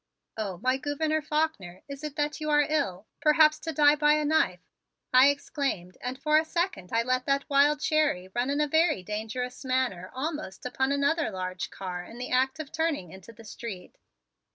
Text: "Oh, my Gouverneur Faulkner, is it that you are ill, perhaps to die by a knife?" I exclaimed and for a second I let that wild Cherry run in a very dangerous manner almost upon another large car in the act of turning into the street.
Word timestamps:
"Oh, 0.35 0.57
my 0.63 0.77
Gouverneur 0.77 1.21
Faulkner, 1.21 1.83
is 1.87 2.03
it 2.03 2.15
that 2.15 2.41
you 2.41 2.49
are 2.49 2.65
ill, 2.67 3.05
perhaps 3.21 3.59
to 3.59 3.71
die 3.71 3.93
by 3.93 4.13
a 4.13 4.25
knife?" 4.25 4.61
I 5.13 5.27
exclaimed 5.29 5.95
and 6.01 6.19
for 6.19 6.39
a 6.39 6.43
second 6.43 6.89
I 6.91 7.03
let 7.03 7.27
that 7.27 7.47
wild 7.47 7.81
Cherry 7.81 8.27
run 8.33 8.49
in 8.49 8.59
a 8.59 8.67
very 8.67 9.03
dangerous 9.03 9.63
manner 9.63 10.09
almost 10.11 10.65
upon 10.65 10.91
another 10.91 11.29
large 11.29 11.69
car 11.69 12.03
in 12.03 12.17
the 12.17 12.31
act 12.31 12.59
of 12.59 12.71
turning 12.71 13.11
into 13.11 13.31
the 13.31 13.45
street. 13.45 13.99